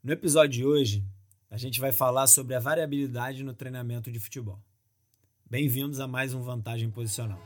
No 0.00 0.12
episódio 0.12 0.50
de 0.50 0.64
hoje, 0.64 1.04
a 1.50 1.56
gente 1.56 1.80
vai 1.80 1.90
falar 1.90 2.28
sobre 2.28 2.54
a 2.54 2.60
variabilidade 2.60 3.42
no 3.42 3.52
treinamento 3.52 4.12
de 4.12 4.20
futebol. 4.20 4.60
Bem-vindos 5.44 5.98
a 5.98 6.06
mais 6.06 6.32
um 6.32 6.40
Vantagem 6.40 6.88
Posicional. 6.88 7.40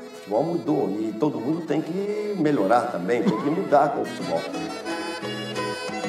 O 0.00 0.16
futebol 0.16 0.42
mudou 0.42 1.00
e 1.00 1.12
todo 1.12 1.40
mundo 1.40 1.64
tem 1.64 1.80
que 1.80 2.34
melhorar 2.40 2.90
também, 2.90 3.22
tem 3.22 3.40
que 3.40 3.48
mudar 3.48 3.90
com 3.90 4.02
o 4.02 4.04
futebol. 4.04 4.40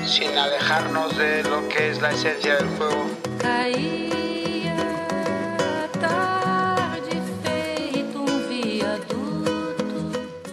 Sin 0.07 0.35
alejarnos 0.35 1.13
de 1.13 1.43
lo 1.43 1.67
que 1.69 1.89
es 1.91 1.99
la 1.99 2.13
esencia 2.13 2.57
del 2.57 2.67
juego. 2.75 3.05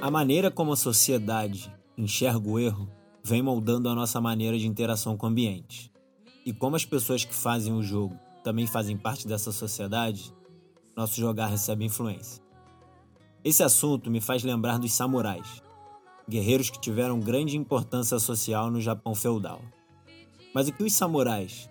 A 0.02 0.10
maneira 0.10 0.50
como 0.50 0.74
a 0.74 0.76
sociedade 0.76 1.72
enxerga 1.96 2.48
o 2.48 2.58
erro 2.58 2.88
vem 3.22 3.42
moldando 3.42 3.88
a 3.88 3.94
nossa 3.94 4.20
maneira 4.20 4.58
de 4.58 4.66
interação 4.66 5.16
com 5.16 5.26
o 5.26 5.28
ambiente. 5.30 5.90
E 6.44 6.52
como 6.52 6.76
as 6.76 6.84
pessoas 6.84 7.24
que 7.24 7.34
fazem 7.34 7.72
o 7.72 7.82
jogo 7.82 8.18
também 8.42 8.66
fazem 8.66 8.96
parte 8.96 9.26
dessa 9.26 9.50
sociedade, 9.50 10.34
nosso 10.94 11.18
jogar 11.18 11.46
recebe 11.46 11.84
influência. 11.84 12.42
Esse 13.42 13.62
assunto 13.62 14.10
me 14.10 14.20
faz 14.20 14.42
lembrar 14.42 14.78
dos 14.78 14.92
samurais, 14.92 15.62
guerreiros 16.28 16.68
que 16.70 16.80
tiveram 16.80 17.18
grande 17.18 17.56
importância 17.56 18.18
social 18.18 18.70
no 18.70 18.80
Japão 18.80 19.14
feudal. 19.14 19.62
Mas 20.54 20.68
o 20.68 20.72
que 20.72 20.84
os 20.84 20.92
samurais, 20.92 21.68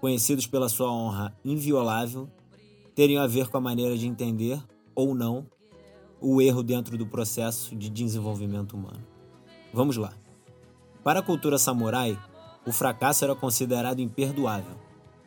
conhecidos 0.00 0.46
pela 0.46 0.68
sua 0.68 0.90
honra 0.90 1.36
inviolável, 1.44 2.28
teriam 2.94 3.22
a 3.22 3.26
ver 3.26 3.48
com 3.48 3.56
a 3.56 3.60
maneira 3.60 3.96
de 3.96 4.06
entender, 4.06 4.60
ou 4.94 5.14
não, 5.14 5.46
o 6.20 6.42
erro 6.42 6.62
dentro 6.62 6.98
do 6.98 7.06
processo 7.06 7.76
de 7.76 7.88
desenvolvimento 7.88 8.74
humano? 8.74 9.15
Vamos 9.72 9.96
lá. 9.96 10.12
Para 11.02 11.20
a 11.20 11.22
cultura 11.22 11.58
samurai, 11.58 12.18
o 12.66 12.72
fracasso 12.72 13.24
era 13.24 13.34
considerado 13.34 14.00
imperdoável. 14.00 14.76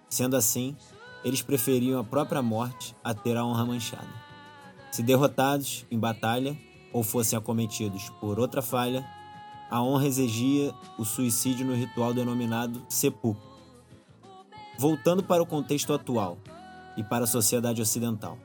Sendo 0.10 0.36
assim, 0.36 0.76
eles 1.24 1.42
preferiam 1.42 2.00
a 2.00 2.04
própria 2.04 2.42
morte 2.42 2.96
a 3.04 3.14
ter 3.14 3.38
a 3.38 3.46
honra 3.46 3.66
manchada. 3.66 4.08
Se 4.92 5.02
derrotados 5.04 5.86
em 5.90 5.98
batalha 5.98 6.58
ou 6.92 7.04
fossem 7.04 7.38
acometidos 7.38 8.10
por 8.20 8.40
outra 8.40 8.62
falha, 8.62 9.08
a 9.70 9.82
honra 9.82 10.08
exigia 10.08 10.74
o 10.98 11.06
suicídio 11.06 11.66
no 11.66 11.76
ritual 11.76 12.14
denominado 12.14 12.82
seppuku. 12.90 13.40
Voltando 14.78 15.24
para 15.24 15.44
o 15.44 15.46
contexto 15.46 15.94
atual 15.94 16.38
e 16.98 17.04
para 17.04 17.26
a 17.26 17.28
sociedade 17.28 17.82
ocidental. 17.82 18.38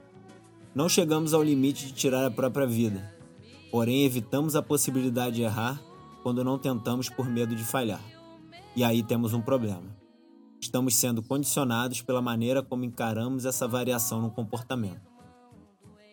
Não 0.74 0.88
chegamos 0.88 1.32
ao 1.32 1.42
limite 1.42 1.86
de 1.86 1.92
tirar 1.92 2.24
a 2.24 2.30
própria 2.30 2.66
vida, 2.66 3.12
porém 3.70 4.04
evitamos 4.04 4.54
a 4.54 4.62
possibilidade 4.62 5.36
de 5.36 5.42
errar 5.42 5.80
quando 6.24 6.42
não 6.42 6.58
tentamos 6.58 7.10
por 7.10 7.28
medo 7.28 7.54
de 7.54 7.62
falhar. 7.62 8.00
E 8.74 8.82
aí 8.82 9.02
temos 9.02 9.34
um 9.34 9.42
problema. 9.42 9.94
Estamos 10.58 10.96
sendo 10.96 11.22
condicionados 11.22 12.00
pela 12.00 12.22
maneira 12.22 12.62
como 12.62 12.82
encaramos 12.82 13.44
essa 13.44 13.68
variação 13.68 14.22
no 14.22 14.30
comportamento. 14.30 15.02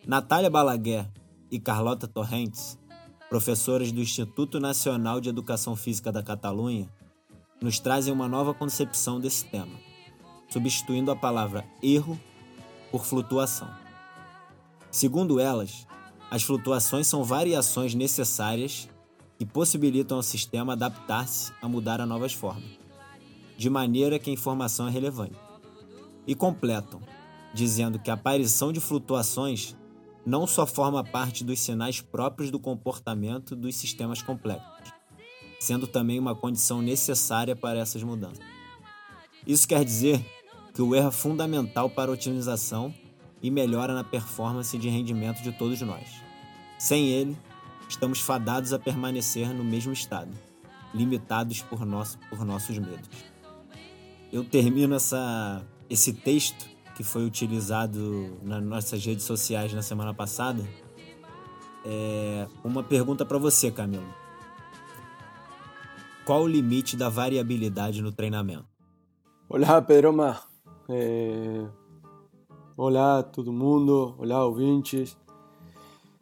Natália 0.05 0.49
Balaguer 0.49 1.09
e 1.49 1.57
Carlota 1.57 2.09
Torrentes, 2.09 2.77
professoras 3.29 3.89
do 3.93 4.01
Instituto 4.01 4.59
Nacional 4.59 5.21
de 5.21 5.29
Educação 5.29 5.77
Física 5.77 6.11
da 6.11 6.21
Catalunha, 6.21 6.91
nos 7.61 7.79
trazem 7.79 8.11
uma 8.11 8.27
nova 8.27 8.53
concepção 8.53 9.17
desse 9.17 9.45
tema, 9.45 9.79
substituindo 10.49 11.09
a 11.09 11.15
palavra 11.15 11.63
erro 11.81 12.19
por 12.91 13.05
flutuação. 13.05 13.69
Segundo 14.91 15.39
elas, 15.39 15.87
as 16.29 16.43
flutuações 16.43 17.07
são 17.07 17.23
variações 17.23 17.95
necessárias 17.95 18.89
que 19.41 19.45
possibilitam 19.47 20.17
ao 20.17 20.21
sistema 20.21 20.73
adaptar-se 20.73 21.51
a 21.59 21.67
mudar 21.67 21.99
a 21.99 22.05
novas 22.05 22.31
formas, 22.31 22.77
de 23.57 23.71
maneira 23.71 24.19
que 24.19 24.29
a 24.29 24.33
informação 24.33 24.87
é 24.87 24.91
relevante. 24.91 25.33
E 26.27 26.35
completam, 26.35 27.01
dizendo 27.51 27.97
que 27.97 28.11
a 28.11 28.13
aparição 28.13 28.71
de 28.71 28.79
flutuações 28.79 29.75
não 30.23 30.45
só 30.45 30.67
forma 30.67 31.03
parte 31.03 31.43
dos 31.43 31.59
sinais 31.59 31.99
próprios 31.99 32.51
do 32.51 32.59
comportamento 32.59 33.55
dos 33.55 33.75
sistemas 33.75 34.21
complexos, 34.21 34.93
sendo 35.59 35.87
também 35.87 36.19
uma 36.19 36.35
condição 36.35 36.79
necessária 36.79 37.55
para 37.55 37.79
essas 37.79 38.03
mudanças. 38.03 38.45
Isso 39.47 39.67
quer 39.67 39.83
dizer 39.83 40.23
que 40.71 40.83
o 40.83 40.93
erro 40.93 41.07
é 41.07 41.11
fundamental 41.11 41.89
para 41.89 42.11
a 42.11 42.13
otimização 42.13 42.93
e 43.41 43.49
melhora 43.49 43.95
na 43.95 44.03
performance 44.03 44.77
de 44.77 44.87
rendimento 44.87 45.41
de 45.41 45.51
todos 45.51 45.81
nós. 45.81 46.21
Sem 46.77 47.07
ele, 47.07 47.35
estamos 47.91 48.21
fadados 48.21 48.71
a 48.71 48.79
permanecer 48.79 49.53
no 49.53 49.63
mesmo 49.63 49.91
estado, 49.91 50.31
limitados 50.93 51.61
por, 51.61 51.85
nosso, 51.85 52.17
por 52.29 52.45
nossos 52.45 52.77
medos. 52.77 53.09
Eu 54.31 54.45
termino 54.45 54.95
essa, 54.95 55.61
esse 55.89 56.13
texto 56.13 56.69
que 56.95 57.03
foi 57.03 57.25
utilizado 57.25 58.37
nas 58.43 58.63
nossas 58.63 59.05
redes 59.05 59.25
sociais 59.25 59.73
na 59.73 59.81
semana 59.81 60.13
passada. 60.13 60.63
É 61.83 62.47
uma 62.63 62.81
pergunta 62.81 63.25
para 63.25 63.37
você, 63.37 63.69
Camilo. 63.69 64.07
Qual 66.23 66.43
o 66.43 66.47
limite 66.47 66.95
da 66.95 67.09
variabilidade 67.09 68.01
no 68.01 68.11
treinamento? 68.11 68.65
Olá, 69.49 69.81
Pedro 69.81 70.13
Mar. 70.13 70.47
É... 70.87 71.65
Olá, 72.77 73.21
todo 73.21 73.51
mundo. 73.51 74.15
Olá, 74.17 74.45
ouvintes. 74.45 75.17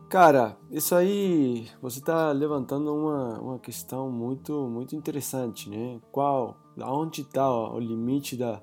Cara, 0.10 0.58
isso 0.72 0.96
aí 0.96 1.70
você 1.80 2.00
está 2.00 2.32
levantando 2.32 2.92
uma, 2.92 3.40
uma 3.40 3.60
questão 3.60 4.10
muito 4.10 4.68
muito 4.68 4.96
interessante, 4.96 5.70
né? 5.70 6.02
Qual, 6.12 6.58
onde 6.82 7.22
está 7.22 7.48
o 7.48 7.78
limite 7.78 8.36
da, 8.36 8.60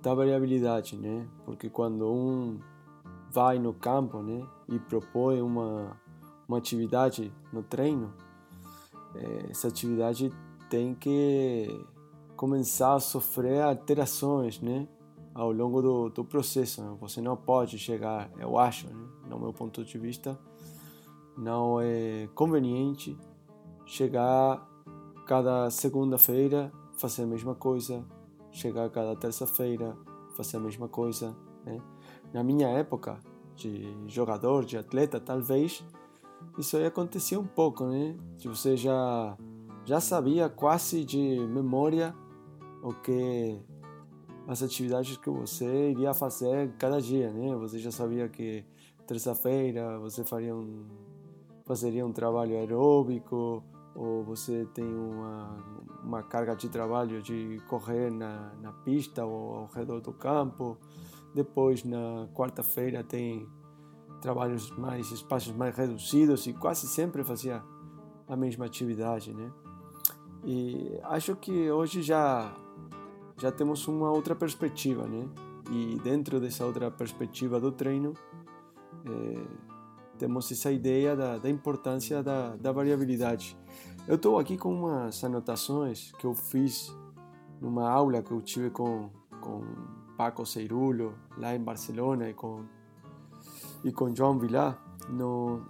da 0.00 0.14
variabilidade, 0.14 0.96
né? 0.96 1.28
Porque 1.44 1.68
quando 1.68 2.10
um 2.10 2.58
vai 3.30 3.58
no 3.58 3.74
campo, 3.74 4.22
né, 4.22 4.42
e 4.66 4.78
propõe 4.78 5.42
uma 5.42 5.94
uma 6.48 6.56
atividade 6.56 7.30
no 7.52 7.62
treino, 7.62 8.14
é, 9.14 9.50
essa 9.50 9.68
atividade 9.68 10.32
tem 10.70 10.94
que 10.94 11.84
começar 12.34 12.94
a 12.94 13.00
sofrer 13.00 13.60
alterações, 13.60 14.58
né? 14.58 14.88
Ao 15.34 15.52
longo 15.52 15.82
do, 15.82 16.08
do 16.08 16.24
processo, 16.24 16.82
né? 16.82 16.96
você 16.98 17.20
não 17.20 17.36
pode 17.36 17.78
chegar, 17.78 18.30
eu 18.38 18.58
acho, 18.58 18.86
né? 18.88 19.08
no 19.28 19.38
meu 19.38 19.52
ponto 19.52 19.84
de 19.84 19.98
vista, 19.98 20.36
não 21.38 21.80
é 21.80 22.28
conveniente 22.34 23.16
chegar 23.86 24.66
cada 25.24 25.70
segunda-feira 25.70 26.72
fazer 26.98 27.22
a 27.22 27.26
mesma 27.26 27.54
coisa, 27.54 28.04
chegar 28.50 28.90
cada 28.90 29.14
terça-feira 29.14 29.96
fazer 30.36 30.56
a 30.56 30.60
mesma 30.60 30.88
coisa. 30.88 31.34
Né? 31.64 31.80
Na 32.32 32.42
minha 32.42 32.68
época 32.68 33.18
de 33.54 33.94
jogador, 34.08 34.64
de 34.64 34.76
atleta, 34.76 35.20
talvez 35.20 35.84
isso 36.58 36.76
aí 36.76 36.86
acontecia 36.86 37.38
um 37.38 37.46
pouco, 37.46 37.84
né? 37.84 38.16
Que 38.38 38.48
você 38.48 38.76
já 38.76 39.36
já 39.84 40.00
sabia 40.00 40.48
quase 40.48 41.04
de 41.04 41.18
memória 41.46 42.14
o 42.82 42.92
que 42.92 43.58
as 44.46 44.62
atividades 44.62 45.16
que 45.16 45.30
você 45.30 45.90
iria 45.90 46.12
fazer 46.12 46.72
cada 46.78 47.00
dia, 47.00 47.32
né? 47.32 47.54
Você 47.56 47.78
já 47.78 47.90
sabia 47.90 48.28
que 48.28 48.64
terça-feira 49.06 49.98
você 49.98 50.24
faria 50.24 50.54
um 50.54 51.07
fazeria 51.68 52.04
um 52.04 52.12
trabalho 52.12 52.56
aeróbico 52.56 53.62
ou 53.94 54.24
você 54.24 54.66
tem 54.72 54.86
uma, 54.86 55.56
uma 56.02 56.22
carga 56.22 56.56
de 56.56 56.68
trabalho 56.68 57.20
de 57.20 57.60
correr 57.68 58.10
na, 58.10 58.54
na 58.62 58.72
pista 58.72 59.24
ou 59.24 59.54
ao 59.54 59.66
redor 59.66 60.00
do 60.00 60.12
campo. 60.12 60.78
Depois, 61.34 61.84
na 61.84 62.26
quarta-feira, 62.34 63.04
tem 63.04 63.46
trabalhos 64.20 64.70
mais, 64.70 65.10
espaços 65.10 65.54
mais 65.54 65.76
reduzidos 65.76 66.46
e 66.46 66.54
quase 66.54 66.86
sempre 66.88 67.22
fazia 67.22 67.62
a 68.26 68.34
mesma 68.34 68.64
atividade, 68.64 69.34
né? 69.34 69.50
E 70.44 70.98
acho 71.02 71.36
que 71.36 71.70
hoje 71.70 72.02
já 72.02 72.54
já 73.36 73.52
temos 73.52 73.86
uma 73.86 74.10
outra 74.10 74.34
perspectiva, 74.34 75.06
né? 75.06 75.28
E 75.70 75.98
dentro 76.02 76.40
dessa 76.40 76.64
outra 76.64 76.90
perspectiva 76.90 77.60
do 77.60 77.70
treino, 77.70 78.14
é, 79.04 79.77
temos 80.18 80.50
essa 80.50 80.70
ideia 80.70 81.14
da, 81.16 81.38
da 81.38 81.48
importância 81.48 82.22
da, 82.22 82.56
da 82.56 82.72
variabilidade. 82.72 83.56
Eu 84.06 84.16
estou 84.16 84.38
aqui 84.38 84.56
com 84.56 84.74
umas 84.74 85.22
anotações 85.22 86.12
que 86.18 86.26
eu 86.26 86.34
fiz 86.34 86.94
numa 87.60 87.88
aula 87.88 88.22
que 88.22 88.32
eu 88.32 88.40
tive 88.40 88.70
com, 88.70 89.10
com 89.40 89.62
Paco 90.16 90.44
Ceirulho 90.44 91.14
lá 91.36 91.54
em 91.54 91.60
Barcelona 91.60 92.28
e 92.28 92.34
com, 92.34 92.64
e 93.84 93.92
com 93.92 94.14
João 94.14 94.38
Villar. 94.38 94.82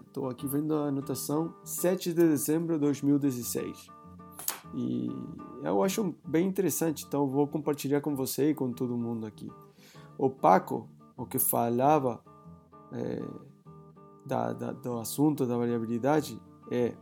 Estou 0.06 0.28
aqui 0.28 0.46
vendo 0.48 0.74
a 0.74 0.88
anotação 0.88 1.54
7 1.64 2.12
de 2.12 2.28
dezembro 2.28 2.74
de 2.74 2.80
2016. 2.80 3.88
E 4.74 5.08
eu 5.62 5.82
acho 5.82 6.14
bem 6.24 6.46
interessante, 6.46 7.04
então 7.06 7.26
vou 7.26 7.46
compartilhar 7.46 8.00
com 8.00 8.14
você 8.14 8.50
e 8.50 8.54
com 8.54 8.72
todo 8.72 8.96
mundo 8.96 9.26
aqui. 9.26 9.50
O 10.16 10.28
Paco, 10.28 10.88
o 11.16 11.24
que 11.24 11.38
falava 11.38 12.20
é, 12.92 13.22
da, 14.28 14.52
da, 14.52 14.72
do 14.72 14.98
assunto 14.98 15.46
da 15.46 15.56
variabilidade 15.56 16.40
é 16.70 16.94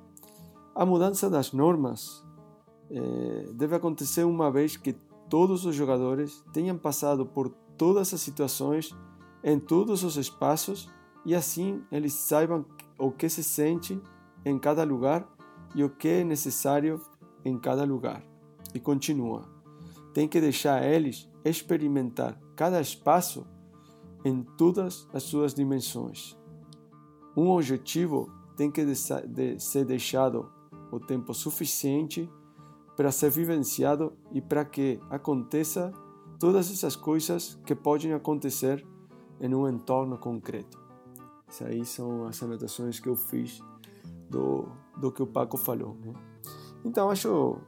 a 0.74 0.86
mudança 0.86 1.28
das 1.28 1.52
normas 1.52 2.24
é, 2.88 3.48
deve 3.52 3.74
acontecer 3.74 4.24
uma 4.24 4.50
vez 4.50 4.76
que 4.76 4.94
todos 5.28 5.66
os 5.66 5.74
jogadores 5.74 6.42
tenham 6.52 6.78
passado 6.78 7.26
por 7.26 7.50
todas 7.76 8.14
as 8.14 8.20
situações 8.20 8.94
em 9.42 9.58
todos 9.58 10.04
os 10.04 10.16
espaços 10.16 10.88
e 11.24 11.34
assim 11.34 11.82
eles 11.90 12.12
saibam 12.12 12.64
o 12.98 13.10
que 13.10 13.28
se 13.28 13.42
sente 13.42 14.00
em 14.44 14.58
cada 14.58 14.84
lugar 14.84 15.28
e 15.74 15.82
o 15.82 15.90
que 15.90 16.08
é 16.08 16.24
necessário 16.24 17.00
em 17.44 17.58
cada 17.58 17.84
lugar. 17.84 18.22
E 18.72 18.80
continua: 18.80 19.44
tem 20.14 20.28
que 20.28 20.40
deixar 20.40 20.84
eles 20.84 21.28
experimentar 21.44 22.40
cada 22.54 22.80
espaço 22.80 23.46
em 24.24 24.42
todas 24.42 25.08
as 25.12 25.24
suas 25.24 25.54
dimensões. 25.54 26.36
Um 27.36 27.50
objetivo 27.50 28.30
tem 28.56 28.70
que 28.70 28.82
ser 28.94 29.84
deixado 29.84 30.50
o 30.90 30.98
tempo 30.98 31.34
suficiente 31.34 32.30
para 32.96 33.12
ser 33.12 33.30
vivenciado 33.30 34.14
e 34.32 34.40
para 34.40 34.64
que 34.64 34.98
aconteça 35.10 35.92
todas 36.40 36.70
essas 36.70 36.96
coisas 36.96 37.60
que 37.66 37.74
podem 37.74 38.14
acontecer 38.14 38.86
em 39.38 39.54
um 39.54 39.68
entorno 39.68 40.16
concreto. 40.16 40.78
Essas 41.46 41.68
aí 41.68 41.84
são 41.84 42.26
as 42.26 42.42
anotações 42.42 42.98
que 42.98 43.08
eu 43.08 43.14
fiz 43.14 43.60
do, 44.30 44.68
do 44.96 45.12
que 45.12 45.22
o 45.22 45.26
Paco 45.26 45.56
falou. 45.56 45.96
Né? 46.02 46.12
Então, 46.84 47.10
acho 47.10 47.58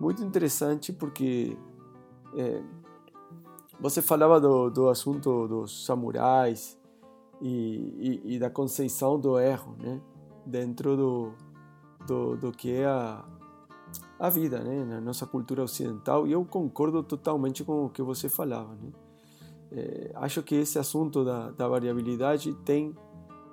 muito 0.00 0.22
interessante 0.22 0.92
porque 0.92 1.56
é, 2.36 2.62
você 3.80 4.00
falava 4.00 4.40
do, 4.40 4.70
do 4.70 4.88
assunto 4.88 5.48
dos 5.48 5.84
samurais 5.84 6.79
e, 7.40 8.20
e, 8.24 8.34
e, 8.34 8.38
da 8.38 8.50
conceição 8.50 9.18
do 9.18 9.38
erro 9.38 9.74
né? 9.78 10.00
dentro 10.44 10.96
do, 10.96 11.32
do, 12.06 12.36
do 12.36 12.52
que 12.52 12.72
é 12.72 12.86
a, 12.86 13.24
a 14.18 14.28
vida, 14.28 14.60
né, 14.60 14.84
na 14.84 15.00
nossa 15.00 15.26
cultura 15.26 15.62
ocidental, 15.62 16.26
e 16.26 16.32
eu 16.32 16.44
concordo 16.44 17.02
totalmente 17.02 17.64
com 17.64 17.86
o 17.86 17.88
que 17.88 18.02
você 18.02 18.28
falava. 18.28 18.74
Né? 18.74 18.90
É, 19.72 20.10
acho 20.16 20.42
que 20.42 20.54
esse 20.54 20.78
assunto 20.78 21.24
da, 21.24 21.50
da 21.50 21.66
variabilidade 21.66 22.52
tem 22.64 22.94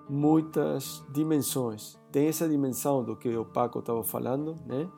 muitas 0.10 1.04
dimensões. 1.12 1.98
Tem 2.12 2.28
essa 2.28 2.48
dimensão 2.48 3.04
do 3.04 3.16
que 3.16 3.36
o 3.36 3.46
Paco 3.46 3.80
estava 3.80 4.04
falando, 4.04 4.56
né, 4.66 4.90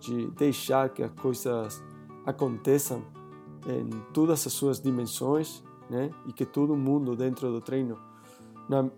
de 0.00 0.30
deixar 0.32 0.90
que 0.90 1.02
as 1.02 1.10
coisas 1.12 1.82
aconteçam 2.24 3.02
em 3.66 3.88
todas 4.12 4.46
as 4.46 4.52
suas 4.52 4.80
dimensões, 4.80 5.64
né, 5.88 6.10
e 6.26 6.32
que 6.32 6.44
todo 6.44 6.76
mundo 6.76 7.16
dentro 7.16 7.50
do 7.50 7.60
treino, 7.60 7.96
na, 8.68 8.90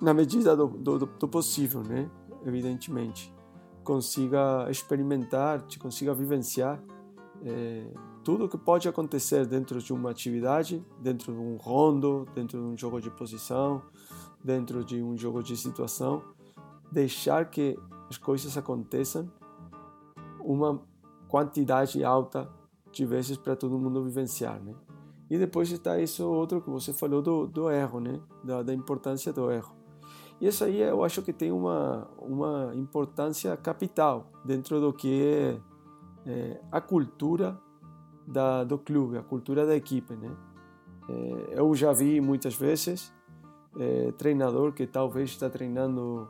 na 0.00 0.14
medida 0.14 0.56
do, 0.56 0.66
do, 0.68 0.98
do 1.06 1.28
possível, 1.28 1.82
né, 1.82 2.10
evidentemente, 2.44 3.32
consiga 3.82 4.66
experimentar, 4.70 5.64
consiga 5.78 6.14
vivenciar 6.14 6.82
é, 7.44 7.86
tudo 8.24 8.46
o 8.46 8.48
que 8.48 8.56
pode 8.56 8.88
acontecer 8.88 9.46
dentro 9.46 9.80
de 9.80 9.92
uma 9.92 10.10
atividade, 10.10 10.84
dentro 11.00 11.32
de 11.32 11.38
um 11.38 11.56
rondo, 11.56 12.26
dentro 12.34 12.58
de 12.58 12.64
um 12.64 12.76
jogo 12.76 13.00
de 13.00 13.10
posição, 13.10 13.82
dentro 14.42 14.82
de 14.82 15.02
um 15.02 15.16
jogo 15.16 15.42
de 15.42 15.56
situação, 15.56 16.22
deixar 16.90 17.50
que 17.50 17.78
as 18.08 18.16
coisas 18.16 18.56
aconteçam 18.56 19.30
uma 20.40 20.80
quantidade 21.28 22.02
alta 22.02 22.50
de 22.92 23.04
vezes 23.04 23.36
para 23.36 23.56
todo 23.56 23.78
mundo 23.78 24.04
vivenciar, 24.04 24.62
né? 24.62 24.74
E 25.30 25.38
depois 25.38 25.70
está 25.70 25.98
isso 25.98 26.28
outro 26.28 26.60
que 26.60 26.70
você 26.70 26.92
falou 26.92 27.22
do, 27.22 27.46
do 27.46 27.70
erro, 27.70 28.00
né? 28.00 28.20
Da, 28.42 28.62
da 28.62 28.74
importância 28.74 29.32
do 29.32 29.50
erro. 29.50 29.74
E 30.40 30.46
isso 30.46 30.64
aí 30.64 30.80
eu 30.80 31.02
acho 31.04 31.22
que 31.22 31.32
tem 31.32 31.50
uma, 31.52 32.08
uma 32.18 32.72
importância 32.74 33.56
capital 33.56 34.30
dentro 34.44 34.80
do 34.80 34.92
que 34.92 35.22
é, 35.22 35.60
é 36.26 36.60
a 36.70 36.80
cultura 36.80 37.58
da, 38.26 38.64
do 38.64 38.78
clube, 38.78 39.16
a 39.16 39.22
cultura 39.22 39.66
da 39.66 39.76
equipe. 39.76 40.14
Né? 40.14 40.36
É, 41.08 41.58
eu 41.60 41.74
já 41.74 41.92
vi 41.92 42.20
muitas 42.20 42.54
vezes 42.54 43.12
é, 43.78 44.12
treinador 44.12 44.72
que 44.72 44.86
talvez 44.86 45.30
está 45.30 45.48
treinando 45.48 46.28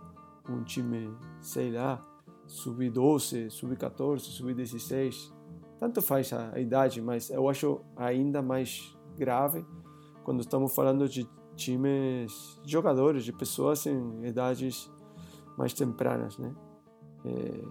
um 0.49 0.63
time, 0.63 1.11
sei 1.41 1.73
lá, 1.73 2.01
sub-12, 2.47 3.51
sub-14, 3.51 4.19
sub-16, 4.21 5.33
tanto 5.79 6.01
faz 6.01 6.33
a, 6.33 6.59
idade, 6.59 7.01
mas 7.01 7.31
eu 7.31 7.49
acho 7.49 7.81
ainda 7.97 8.41
mais 8.41 8.97
grave 9.17 9.65
quando 10.23 10.41
estamos 10.41 10.75
falando 10.75 11.09
de 11.09 11.29
times, 11.55 12.61
jogadores, 12.65 13.25
de 13.25 13.33
pessoas 13.33 13.87
em 13.87 14.27
idades 14.27 14.91
mais 15.57 15.73
tempranas, 15.73 16.39
né? 16.39 16.55
É, 17.25 17.65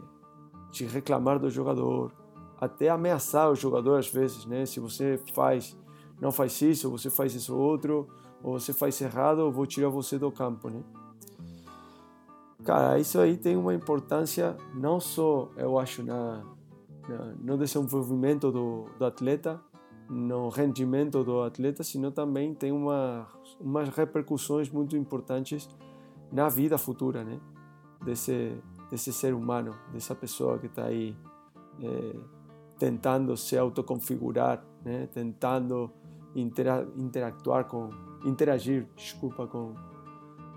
de 0.71 0.85
reclamar 0.85 1.39
do 1.39 1.50
jogador, 1.50 2.11
até 2.59 2.89
ameaçar 2.89 3.51
o 3.51 3.55
jogador 3.55 4.00
às 4.00 4.07
vezes, 4.07 4.45
né? 4.45 4.65
Se 4.65 4.79
você 4.79 5.19
faz, 5.33 5.77
não 6.19 6.31
faz 6.31 6.61
isso, 6.61 6.89
você 6.89 7.09
faz 7.09 7.35
isso 7.35 7.56
outro, 7.56 8.07
ou 8.41 8.59
você 8.59 8.73
faz 8.73 8.99
errado, 9.01 9.41
eu 9.41 9.51
vou 9.51 9.65
tirar 9.65 9.89
você 9.89 10.17
do 10.17 10.31
campo, 10.31 10.69
né? 10.69 10.81
Cara, 12.63 12.97
isso 12.97 13.19
aí 13.19 13.35
tem 13.35 13.57
uma 13.57 13.73
importância 13.73 14.56
não 14.73 14.99
só, 14.99 15.49
eu 15.57 15.77
acho, 15.77 16.01
na 16.01 16.44
no 17.39 17.57
desenvolvimento 17.57 18.51
do, 18.51 18.85
do 18.97 19.05
atleta, 19.05 19.59
no 20.09 20.50
rendimento 20.50 21.23
do 21.23 21.41
atleta, 21.41 21.83
sino 21.83 22.11
também 22.11 22.53
tem 22.53 22.71
uma, 22.71 23.27
umas 23.59 23.89
repercussões 23.89 24.69
muito 24.69 24.95
importantes 24.95 25.69
na 26.31 26.50
vida 26.50 26.77
futura, 26.77 27.23
né? 27.23 27.39
Desse, 28.03 28.57
desse 28.91 29.13
ser 29.13 29.33
humano, 29.33 29.73
dessa 29.91 30.13
pessoa 30.13 30.59
que 30.59 30.65
está 30.65 30.85
aí 30.85 31.15
é, 31.81 32.15
tentando 32.77 33.35
se 33.38 33.57
autoconfigurar, 33.57 34.63
né? 34.83 35.07
Tentando 35.13 35.89
intera 36.35 36.88
interactuar 36.95 37.65
com, 37.65 37.89
interagir, 38.25 38.88
desculpa, 38.95 39.47
com, 39.47 39.73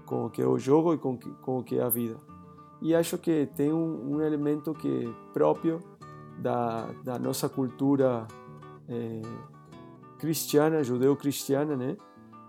com 0.04 0.26
o 0.26 0.30
que 0.30 0.42
é 0.42 0.46
o 0.46 0.58
jogo 0.58 0.94
e 0.94 0.98
com, 0.98 1.18
com 1.18 1.58
o 1.58 1.62
que 1.62 1.78
é 1.78 1.82
a 1.82 1.88
vida. 1.88 2.16
E 2.80 2.94
acho 2.94 3.16
que 3.18 3.48
tem 3.54 3.72
um, 3.72 4.16
um 4.16 4.20
elemento 4.20 4.74
que 4.74 5.06
é 5.06 5.32
próprio 5.32 5.80
da, 6.38 6.86
da 7.04 7.18
nossa 7.18 7.48
cultura 7.48 8.26
é, 8.88 9.22
cristiana, 10.18 10.82
judeu-cristiana, 10.82 11.76
né? 11.76 11.96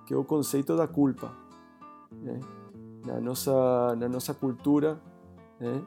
Que 0.06 0.14
é 0.14 0.18
o 0.18 0.24
conceito 0.24 0.76
da 0.76 0.88
culpa, 0.88 1.32
né? 2.12 2.40
Na 3.06 3.20
nossa 3.22 3.96
na 3.96 4.10
nossa 4.10 4.34
cultura, 4.34 5.00
né? 5.60 5.84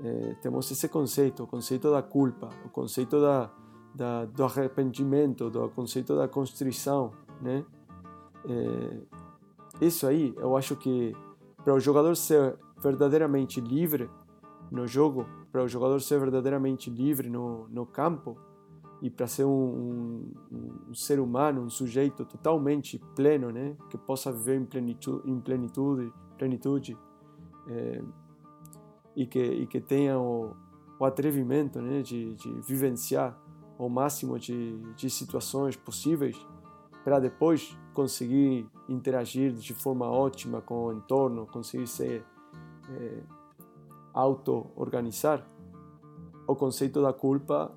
É, 0.00 0.34
temos 0.40 0.70
esse 0.70 0.88
conceito, 0.88 1.42
o 1.42 1.46
conceito 1.46 1.90
da 1.90 2.02
culpa, 2.02 2.50
o 2.64 2.68
conceito 2.68 3.20
da, 3.20 3.50
da 3.94 4.24
do 4.26 4.44
arrependimento, 4.44 5.50
do 5.50 5.68
conceito 5.70 6.16
da 6.16 6.28
constrição, 6.28 7.12
né? 7.40 7.64
É, 8.48 9.86
isso 9.86 10.06
aí, 10.06 10.34
eu 10.36 10.56
acho 10.56 10.76
que 10.76 11.14
para 11.64 11.74
o 11.74 11.80
jogador 11.80 12.16
ser 12.16 12.56
verdadeiramente 12.80 13.60
livre 13.60 14.08
no 14.70 14.86
jogo, 14.86 15.26
para 15.50 15.62
o 15.62 15.68
jogador 15.68 16.00
ser 16.00 16.20
verdadeiramente 16.20 16.90
livre 16.90 17.28
no, 17.28 17.68
no 17.68 17.86
campo, 17.86 18.36
e 19.00 19.08
para 19.08 19.26
ser 19.26 19.44
um, 19.44 20.30
um, 20.50 20.90
um, 20.90 20.94
ser 20.94 21.20
humano, 21.20 21.62
um 21.62 21.70
sujeito 21.70 22.24
totalmente 22.24 22.98
pleno, 23.14 23.50
né, 23.50 23.76
que 23.88 23.96
possa 23.96 24.32
viver 24.32 24.60
em 24.60 24.64
plenitude, 24.64 25.30
em 25.30 25.40
plenitude, 25.40 26.12
plenitude 26.36 26.98
é, 27.68 28.02
e 29.14 29.26
que 29.26 29.40
e 29.40 29.66
que 29.66 29.80
tenha 29.80 30.18
o, 30.18 30.52
o 30.98 31.04
atrevimento, 31.04 31.80
né, 31.80 32.02
de, 32.02 32.34
de 32.34 32.52
vivenciar 32.60 33.38
o 33.78 33.88
máximo 33.88 34.38
de, 34.38 34.76
de 34.96 35.08
situações 35.08 35.76
possíveis 35.76 36.36
para 37.04 37.20
depois 37.20 37.78
conseguir 37.94 38.68
interagir 38.88 39.52
de 39.52 39.72
forma 39.72 40.10
ótima 40.10 40.60
com 40.60 40.86
o 40.86 40.92
entorno, 40.92 41.46
conseguir 41.46 41.86
se 41.86 42.22
é, 42.90 43.22
auto-organizar. 44.18 45.46
O 46.44 46.56
conceito 46.56 47.00
da 47.00 47.12
culpa 47.12 47.72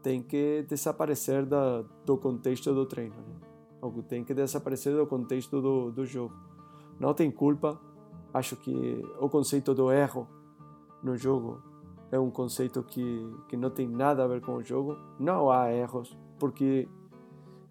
tem 0.00 0.22
que 0.22 0.64
desaparecer 0.68 1.44
da, 1.44 1.82
do 2.06 2.16
contexto 2.16 2.72
do 2.72 2.86
treino, 2.86 3.16
né? 3.16 3.34
ou 3.80 3.90
tem 4.02 4.22
que 4.22 4.32
desaparecer 4.32 4.94
do 4.96 5.04
contexto 5.08 5.60
do, 5.60 5.90
do 5.90 6.06
jogo. 6.06 6.34
Não 7.00 7.12
tem 7.12 7.32
culpa, 7.32 7.80
acho 8.32 8.54
que 8.54 9.04
o 9.18 9.28
conceito 9.28 9.74
do 9.74 9.90
erro 9.90 10.28
no 11.02 11.16
jogo 11.16 11.60
é 12.12 12.18
um 12.18 12.30
conceito 12.30 12.80
que, 12.84 13.36
que 13.48 13.56
não 13.56 13.70
tem 13.70 13.88
nada 13.88 14.22
a 14.22 14.28
ver 14.28 14.40
com 14.40 14.54
o 14.54 14.62
jogo. 14.62 14.96
Não 15.18 15.50
há 15.50 15.72
erros, 15.72 16.16
porque 16.38 16.88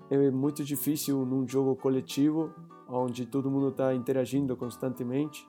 é 0.09 0.29
muito 0.31 0.65
difícil 0.65 1.25
num 1.25 1.47
jogo 1.47 1.77
coletivo, 1.77 2.51
onde 2.89 3.25
todo 3.25 3.49
mundo 3.49 3.69
está 3.69 3.95
interagindo 3.95 4.57
constantemente, 4.57 5.47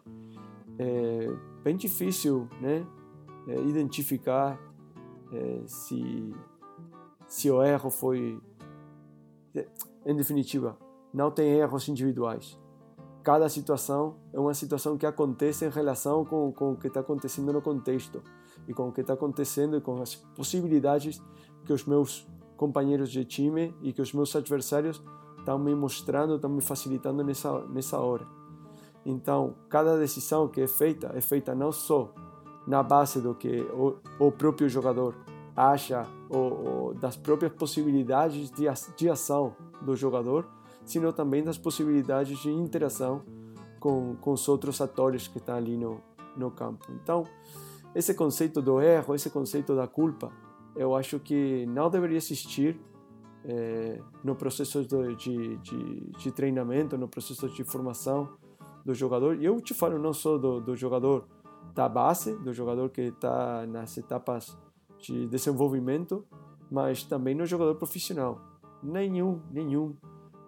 é 0.82 1.62
bem 1.62 1.76
difícil 1.76 2.48
né, 2.60 2.86
é, 3.48 3.60
identificar 3.62 4.58
é, 5.32 5.62
se 5.66 6.34
se 7.32 7.50
o 7.50 7.62
erro 7.62 7.90
foi. 7.90 8.38
Em 10.04 10.14
definitiva, 10.14 10.76
não 11.14 11.30
tem 11.30 11.50
erros 11.52 11.88
individuais. 11.88 12.58
Cada 13.22 13.48
situação 13.48 14.16
é 14.32 14.38
uma 14.38 14.52
situação 14.52 14.98
que 14.98 15.06
acontece 15.06 15.64
em 15.64 15.70
relação 15.70 16.24
com, 16.24 16.52
com 16.52 16.72
o 16.72 16.76
que 16.76 16.88
está 16.88 17.00
acontecendo 17.00 17.52
no 17.52 17.62
contexto. 17.62 18.22
e 18.68 18.74
com 18.74 18.88
o 18.88 18.92
que 18.92 19.00
está 19.00 19.14
acontecendo 19.14 19.76
e 19.76 19.80
com 19.80 20.00
as 20.02 20.14
possibilidades 20.14 21.22
que 21.64 21.72
os 21.72 21.84
meus 21.84 22.28
companheiros 22.56 23.10
de 23.10 23.24
time 23.24 23.74
e 23.82 23.92
que 23.92 24.02
os 24.02 24.12
meus 24.12 24.36
adversários 24.36 25.02
estão 25.38 25.58
me 25.58 25.74
mostrando, 25.74 26.36
estão 26.36 26.50
me 26.50 26.60
facilitando 26.60 27.24
nessa 27.24 27.66
nessa 27.66 27.98
hora. 27.98 28.26
Então, 29.04 29.54
cada 29.68 29.98
decisão 29.98 30.48
que 30.48 30.60
é 30.60 30.68
feita 30.68 31.10
é 31.14 31.20
feita 31.20 31.54
não 31.54 31.72
só 31.72 32.12
na 32.66 32.82
base 32.82 33.20
do 33.20 33.34
que 33.34 33.60
o, 33.72 33.96
o 34.18 34.30
próprio 34.30 34.68
jogador 34.68 35.16
acha 35.56 36.06
ou, 36.30 36.66
ou 36.66 36.94
das 36.94 37.16
próprias 37.16 37.52
possibilidades 37.52 38.50
de, 38.50 38.66
de 38.96 39.08
ação 39.08 39.54
do 39.80 39.96
jogador, 39.96 40.48
sino 40.84 41.12
também 41.12 41.42
das 41.42 41.58
possibilidades 41.58 42.38
de 42.38 42.50
interação 42.50 43.22
com, 43.80 44.16
com 44.16 44.32
os 44.32 44.48
outros 44.48 44.80
atores 44.80 45.26
que 45.26 45.38
estão 45.38 45.56
ali 45.56 45.76
no, 45.76 46.00
no 46.36 46.50
campo. 46.50 46.86
Então, 46.90 47.24
esse 47.94 48.14
conceito 48.14 48.62
do 48.62 48.80
erro, 48.80 49.14
esse 49.14 49.28
conceito 49.28 49.74
da 49.74 49.86
culpa, 49.86 50.32
eu 50.74 50.94
acho 50.94 51.18
que 51.18 51.66
não 51.66 51.90
deveria 51.90 52.16
existir 52.16 52.80
é, 53.44 54.00
no 54.22 54.34
processo 54.34 54.84
de, 54.84 55.56
de, 55.56 56.00
de, 56.16 56.30
treinamento, 56.30 56.96
no 56.96 57.08
processo 57.08 57.48
de 57.48 57.64
formação 57.64 58.28
do 58.84 58.94
jogador. 58.94 59.40
E 59.40 59.44
eu 59.44 59.60
te 59.60 59.74
falo 59.74 59.98
não 59.98 60.12
só 60.12 60.38
do, 60.38 60.60
do 60.60 60.76
jogador 60.76 61.26
da 61.74 61.88
base, 61.88 62.34
do 62.38 62.52
jogador 62.52 62.90
que 62.90 63.02
está 63.02 63.66
nas 63.66 63.96
etapas 63.96 64.56
de 64.98 65.26
desenvolvimento, 65.26 66.24
mas 66.70 67.02
também 67.04 67.34
no 67.34 67.46
jogador 67.46 67.74
profissional. 67.76 68.40
Nenhum, 68.82 69.40
nenhum 69.50 69.94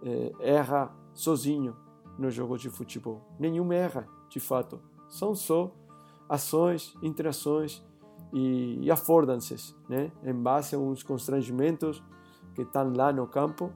é, 0.02 0.32
erra 0.40 0.94
sozinho 1.12 1.76
no 2.18 2.30
jogo 2.30 2.56
de 2.58 2.70
futebol. 2.70 3.22
Nenhum 3.38 3.72
erra, 3.72 4.06
de 4.28 4.40
fato. 4.40 4.80
São 5.08 5.34
só 5.34 5.72
ações, 6.28 6.94
interações 7.02 7.82
e, 8.32 8.78
e 8.82 8.90
affordances, 8.90 9.74
né? 9.88 10.10
em 10.24 10.34
base 10.34 10.74
a 10.74 10.78
uns 10.78 11.02
constrangimentos 11.02 12.02
que 12.54 12.62
estão 12.62 12.92
lá 12.92 13.12
no 13.12 13.26
campo 13.26 13.72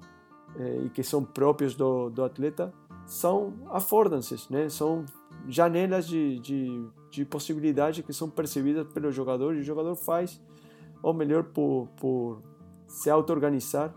eh, 0.56 0.82
e 0.84 0.90
que 0.90 1.02
são 1.02 1.22
próprios 1.24 1.74
do, 1.74 2.10
do 2.10 2.24
atleta, 2.24 2.72
são 3.08 3.54
affordances, 3.70 4.50
né? 4.50 4.68
são 4.68 5.06
janelas 5.48 6.06
de, 6.06 6.38
de, 6.40 6.86
de 7.10 7.24
possibilidade 7.24 8.02
que 8.02 8.12
são 8.12 8.28
percebidas 8.28 8.86
pelo 8.92 9.10
jogador 9.10 9.56
e 9.56 9.60
o 9.60 9.62
jogador 9.62 9.96
faz 9.96 10.38
ou 11.02 11.14
melhor 11.14 11.44
por, 11.44 11.88
por 11.96 12.42
se 12.86 13.08
auto-organizar 13.08 13.94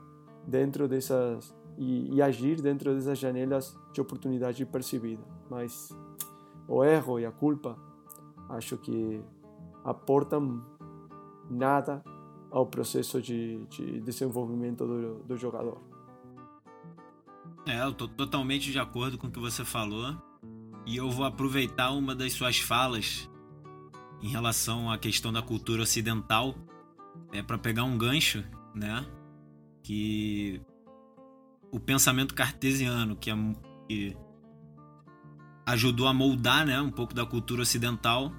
dentro 0.47 0.87
dessas 0.87 1.53
e, 1.77 2.15
e, 2.15 2.21
agir 2.21 2.61
dentro 2.61 2.95
dessas 2.95 3.19
janelas 3.19 3.77
de 3.91 3.99
oportunidade 3.99 4.65
percebida. 4.65 5.23
Mas 5.49 5.89
o 6.65 6.81
erro 6.81 7.19
e 7.19 7.25
a 7.25 7.31
culpa 7.31 7.77
acho 8.49 8.77
que 8.77 9.21
aportam 9.83 10.63
nada 11.49 12.01
ao 12.49 12.65
processo 12.65 13.21
de, 13.21 13.65
de 13.65 13.99
desenvolvimento 13.99 14.85
do, 14.85 15.15
do 15.23 15.37
jogador. 15.37 15.81
É, 17.65 17.81
eu 17.83 17.93
tô 17.93 18.07
totalmente 18.07 18.71
de 18.71 18.79
acordo 18.79 19.17
com 19.17 19.27
o 19.27 19.31
que 19.31 19.39
você 19.39 19.63
falou. 19.63 20.15
E 20.85 20.97
eu 20.97 21.09
vou 21.09 21.25
aproveitar 21.25 21.91
uma 21.91 22.15
das 22.15 22.33
suas 22.33 22.57
falas 22.57 23.29
em 24.21 24.29
relação 24.29 24.91
à 24.91 24.97
questão 24.97 25.31
da 25.31 25.41
cultura 25.41 25.83
ocidental 25.83 26.55
é 27.31 27.41
para 27.41 27.57
pegar 27.57 27.83
um 27.83 27.97
gancho, 27.97 28.43
né? 28.75 29.05
Que 29.83 30.61
o 31.71 31.79
pensamento 31.79 32.33
cartesiano, 32.33 33.15
que, 33.15 33.29
é, 33.29 33.35
que 33.87 34.17
ajudou 35.65 36.07
a 36.07 36.13
moldar, 36.13 36.65
né, 36.65 36.81
um 36.81 36.91
pouco 36.91 37.13
da 37.13 37.25
cultura 37.25 37.61
ocidental, 37.61 38.31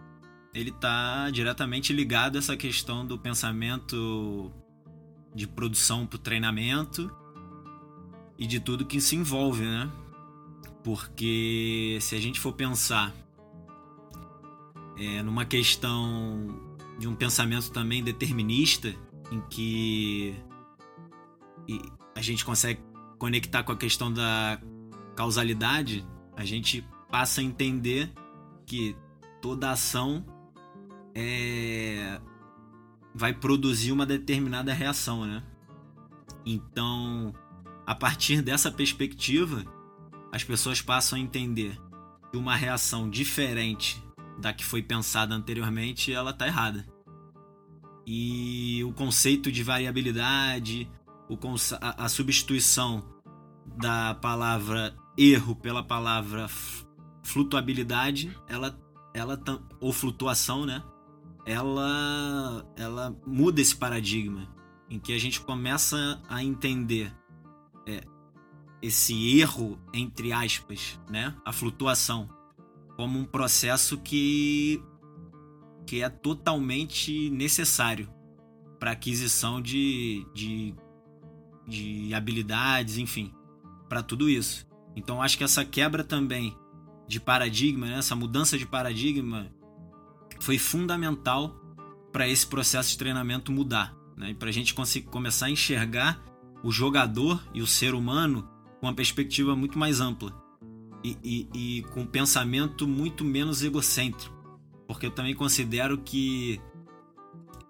ele 0.54 0.70
está 0.70 1.30
diretamente 1.30 1.92
ligado 1.92 2.36
a 2.36 2.38
essa 2.38 2.56
questão 2.56 3.06
do 3.06 3.18
pensamento 3.18 4.52
de 5.34 5.46
produção 5.46 6.06
para 6.06 6.18
treinamento 6.18 7.10
e 8.38 8.46
de 8.46 8.60
tudo 8.60 8.86
que 8.86 9.00
se 9.00 9.16
envolve, 9.16 9.64
né? 9.64 9.90
Porque 10.82 11.98
se 12.00 12.14
a 12.14 12.20
gente 12.20 12.40
for 12.40 12.52
pensar 12.52 13.14
é, 14.98 15.22
numa 15.22 15.44
questão 15.44 16.60
de 16.98 17.06
um 17.08 17.14
pensamento 17.14 17.70
também 17.70 18.02
determinista, 18.02 18.94
em 19.30 19.40
que 19.48 20.34
a 22.14 22.20
gente 22.20 22.44
consegue 22.44 22.80
conectar 23.18 23.62
com 23.62 23.72
a 23.72 23.76
questão 23.76 24.12
da 24.12 24.60
causalidade, 25.16 26.06
a 26.36 26.44
gente 26.44 26.86
passa 27.10 27.40
a 27.40 27.44
entender 27.44 28.12
que 28.66 28.96
toda 29.40 29.70
ação 29.70 30.24
é, 31.14 32.20
vai 33.14 33.32
produzir 33.32 33.92
uma 33.92 34.06
determinada 34.06 34.72
reação, 34.72 35.24
né? 35.24 35.42
Então, 36.44 37.32
a 37.92 37.94
partir 37.94 38.40
dessa 38.40 38.70
perspectiva, 38.70 39.66
as 40.32 40.42
pessoas 40.42 40.80
passam 40.80 41.18
a 41.18 41.20
entender 41.20 41.78
que 42.30 42.38
uma 42.38 42.56
reação 42.56 43.10
diferente 43.10 44.02
da 44.38 44.50
que 44.50 44.64
foi 44.64 44.82
pensada 44.82 45.34
anteriormente, 45.34 46.10
ela 46.10 46.30
está 46.30 46.46
errada. 46.46 46.86
E 48.06 48.82
o 48.82 48.94
conceito 48.94 49.52
de 49.52 49.62
variabilidade, 49.62 50.90
a, 51.82 52.08
substituição 52.08 53.04
da 53.76 54.14
palavra 54.14 54.96
erro 55.18 55.54
pela 55.54 55.82
palavra 55.82 56.48
flutuabilidade, 57.22 58.34
ela, 58.48 58.74
ela 59.12 59.38
ou 59.80 59.92
flutuação, 59.92 60.64
né? 60.64 60.82
Ela, 61.44 62.64
ela 62.74 63.14
muda 63.26 63.60
esse 63.60 63.76
paradigma 63.76 64.48
em 64.88 64.98
que 64.98 65.12
a 65.12 65.18
gente 65.18 65.42
começa 65.42 66.18
a 66.26 66.42
entender 66.42 67.14
esse 68.82 69.38
erro 69.38 69.78
entre 69.94 70.32
aspas, 70.32 71.00
né? 71.08 71.34
A 71.44 71.52
flutuação 71.52 72.28
como 72.96 73.18
um 73.18 73.24
processo 73.24 73.96
que 73.98 74.82
que 75.86 76.02
é 76.02 76.08
totalmente 76.08 77.30
necessário 77.30 78.08
para 78.78 78.92
aquisição 78.92 79.60
de, 79.60 80.26
de, 80.34 80.74
de 81.66 82.14
habilidades, 82.14 82.98
enfim, 82.98 83.32
para 83.88 84.02
tudo 84.02 84.28
isso. 84.28 84.66
Então 84.96 85.22
acho 85.22 85.36
que 85.38 85.44
essa 85.44 85.64
quebra 85.64 86.02
também 86.02 86.56
de 87.06 87.20
paradigma, 87.20 87.86
né? 87.86 87.98
essa 87.98 88.16
mudança 88.16 88.56
de 88.56 88.66
paradigma 88.66 89.50
foi 90.40 90.58
fundamental 90.58 91.54
para 92.12 92.28
esse 92.28 92.46
processo 92.46 92.90
de 92.90 92.98
treinamento 92.98 93.52
mudar, 93.52 93.94
né? 94.16 94.30
e 94.30 94.34
para 94.34 94.48
a 94.48 94.52
gente 94.52 94.74
começar 95.10 95.46
a 95.46 95.50
enxergar 95.50 96.22
o 96.62 96.70
jogador 96.70 97.42
e 97.52 97.60
o 97.60 97.66
ser 97.66 97.94
humano 97.94 98.48
com 98.82 98.88
uma 98.88 98.94
perspectiva 98.94 99.54
muito 99.54 99.78
mais 99.78 100.00
ampla 100.00 100.34
e, 101.04 101.16
e, 101.22 101.48
e 101.54 101.82
com 101.82 102.00
um 102.00 102.06
pensamento 102.06 102.84
muito 102.84 103.24
menos 103.24 103.62
egocêntrico, 103.62 104.34
porque 104.88 105.06
eu 105.06 105.10
também 105.12 105.36
considero 105.36 105.98
que 105.98 106.60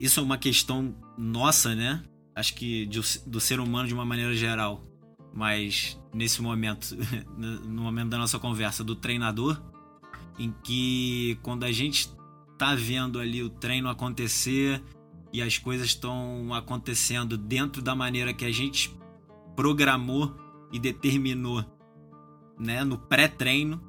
isso 0.00 0.21
é 0.21 0.23
uma 0.23 0.38
questão 0.38 0.97
nossa, 1.19 1.75
né? 1.75 2.02
Acho 2.35 2.54
que 2.54 2.87
de, 2.87 2.99
do 3.26 3.40
ser 3.40 3.61
humano 3.61 3.87
de 3.87 3.92
uma 3.92 4.07
maneira 4.07 4.35
geral, 4.35 4.83
mas 5.35 6.00
nesse 6.14 6.40
momento, 6.40 6.97
no 7.37 7.83
momento 7.83 8.09
da 8.09 8.16
nossa 8.16 8.38
conversa, 8.38 8.83
do 8.83 8.97
treinador, 8.97 9.61
em 10.38 10.50
que 10.64 11.38
quando 11.42 11.64
a 11.64 11.73
gente 11.73 12.09
tá 12.57 12.75
vendo 12.75 13.19
ali 13.19 13.42
o 13.42 13.50
treino 13.50 13.90
acontecer 13.90 14.83
e 15.31 15.42
as 15.42 15.59
coisas 15.59 15.88
estão 15.88 16.54
acontecendo 16.54 17.37
dentro 17.37 17.83
da 17.83 17.95
maneira 17.95 18.33
que 18.33 18.47
a 18.47 18.50
gente 18.50 18.97
programou 19.54 20.35
e 20.72 20.78
determinou, 20.78 21.64
né, 22.58 22.82
no 22.82 22.96
pré-treino, 22.98 23.80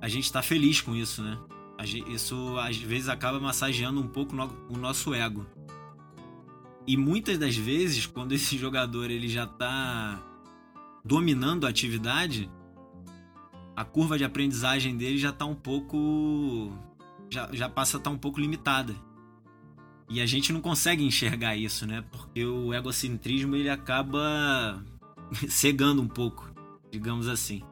a 0.00 0.08
gente 0.08 0.24
está 0.24 0.42
feliz 0.42 0.80
com 0.80 0.94
isso, 0.94 1.22
né? 1.22 1.38
Isso 2.08 2.56
às 2.58 2.76
vezes 2.76 3.08
acaba 3.08 3.38
massageando 3.38 4.00
um 4.00 4.06
pouco 4.08 4.34
o 4.68 4.76
nosso 4.76 5.14
ego. 5.14 5.46
E 6.86 6.96
muitas 6.96 7.38
das 7.38 7.56
vezes, 7.56 8.06
quando 8.06 8.32
esse 8.32 8.56
jogador 8.58 9.10
ele 9.10 9.28
já 9.28 9.44
está 9.44 10.22
dominando 11.04 11.66
a 11.66 11.70
atividade, 11.70 12.50
a 13.76 13.84
curva 13.84 14.18
de 14.18 14.24
aprendizagem 14.24 14.96
dele 14.96 15.18
já 15.18 15.30
está 15.30 15.44
um 15.44 15.54
pouco. 15.54 16.72
Já, 17.30 17.48
já 17.52 17.68
passa 17.68 17.96
a 17.96 17.98
estar 17.98 18.10
tá 18.10 18.14
um 18.14 18.18
pouco 18.18 18.40
limitada. 18.40 18.94
E 20.10 20.20
a 20.20 20.26
gente 20.26 20.52
não 20.52 20.60
consegue 20.60 21.04
enxergar 21.04 21.54
isso, 21.56 21.86
né? 21.86 22.02
Porque 22.10 22.44
o 22.44 22.72
egocentrismo 22.72 23.54
ele 23.54 23.68
acaba 23.68 24.82
cegando 25.48 26.02
um 26.02 26.08
pouco, 26.08 26.52
digamos 26.90 27.28
assim. 27.28 27.62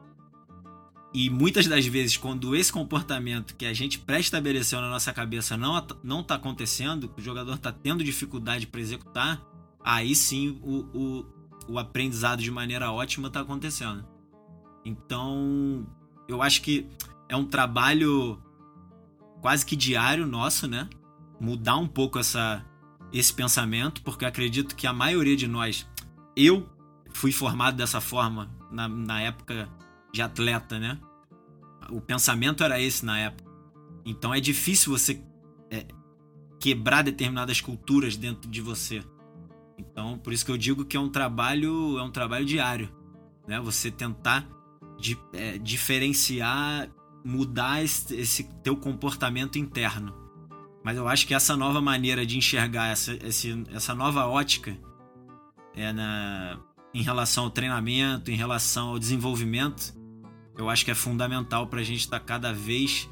E 1.13 1.29
muitas 1.29 1.67
das 1.67 1.85
vezes, 1.85 2.17
quando 2.17 2.55
esse 2.55 2.71
comportamento 2.71 3.55
que 3.55 3.65
a 3.65 3.73
gente 3.73 3.97
pré-estabeleceu 3.99 4.81
na 4.81 4.89
nossa 4.89 5.13
cabeça 5.13 5.57
não, 5.57 5.85
não 6.03 6.23
tá 6.23 6.35
acontecendo, 6.35 7.11
o 7.17 7.21
jogador 7.21 7.55
está 7.55 7.71
tendo 7.71 8.03
dificuldade 8.03 8.67
para 8.67 8.81
executar, 8.81 9.41
aí 9.83 10.13
sim 10.13 10.59
o, 10.61 10.85
o, 10.93 11.25
o 11.69 11.79
aprendizado 11.79 12.41
de 12.41 12.51
maneira 12.51 12.91
ótima 12.91 13.29
está 13.29 13.41
acontecendo. 13.41 14.05
Então, 14.85 15.87
eu 16.27 16.41
acho 16.41 16.61
que 16.61 16.87
é 17.29 17.35
um 17.35 17.45
trabalho 17.45 18.41
quase 19.41 19.65
que 19.65 19.75
diário 19.75 20.27
nosso, 20.27 20.67
né? 20.67 20.89
mudar 21.39 21.77
um 21.77 21.87
pouco 21.87 22.19
essa, 22.19 22.65
esse 23.11 23.33
pensamento, 23.33 24.01
porque 24.01 24.25
acredito 24.25 24.75
que 24.75 24.87
a 24.87 24.93
maioria 24.93 25.35
de 25.35 25.47
nós, 25.47 25.87
eu 26.35 26.67
fui 27.17 27.31
formado 27.31 27.75
dessa 27.75 27.99
forma 27.99 28.47
na, 28.71 28.87
na 28.87 29.19
época 29.21 29.67
de 30.13 30.21
atleta, 30.21 30.77
né? 30.77 30.99
O 31.89 31.99
pensamento 31.99 32.63
era 32.63 32.79
esse 32.79 33.03
na 33.03 33.17
época. 33.17 33.49
Então 34.05 34.31
é 34.33 34.39
difícil 34.39 34.91
você 34.91 35.19
é, 35.71 35.87
quebrar 36.59 37.01
determinadas 37.01 37.59
culturas 37.59 38.15
dentro 38.15 38.47
de 38.49 38.61
você. 38.61 39.03
Então, 39.79 40.19
por 40.19 40.31
isso 40.31 40.45
que 40.45 40.51
eu 40.51 40.57
digo 40.57 40.85
que 40.85 40.95
é 40.95 40.99
um 40.99 41.09
trabalho, 41.09 41.97
é 41.97 42.03
um 42.03 42.11
trabalho 42.11 42.45
diário, 42.45 42.87
né? 43.47 43.59
Você 43.61 43.89
tentar 43.89 44.47
de, 44.99 45.17
é, 45.33 45.57
diferenciar, 45.57 46.87
mudar 47.25 47.83
esse, 47.83 48.15
esse 48.15 48.43
teu 48.61 48.77
comportamento 48.77 49.57
interno. 49.57 50.13
Mas 50.83 50.95
eu 50.95 51.07
acho 51.07 51.25
que 51.25 51.33
essa 51.33 51.57
nova 51.57 51.81
maneira 51.81 52.25
de 52.27 52.37
enxergar 52.37 52.89
essa, 52.89 53.17
essa 53.73 53.95
nova 53.95 54.27
ótica 54.27 54.77
é 55.75 55.91
na, 55.91 56.59
em 56.97 57.03
relação 57.03 57.43
ao 57.43 57.51
treinamento, 57.51 58.31
em 58.31 58.35
relação 58.35 58.89
ao 58.89 58.97
desenvolvimento, 58.97 59.93
eu 60.57 60.67
acho 60.67 60.83
que 60.83 60.89
é 60.89 60.95
fundamental 60.95 61.67
para 61.67 61.79
a 61.79 61.83
gente 61.83 61.99
estar 61.99 62.19
tá 62.19 62.25
cada 62.25 62.51
vez 62.51 63.07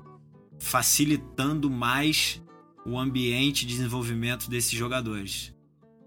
facilitando 0.60 1.70
mais 1.70 2.44
o 2.84 2.98
ambiente 2.98 3.64
de 3.64 3.76
desenvolvimento 3.76 4.50
desses 4.50 4.72
jogadores. 4.72 5.54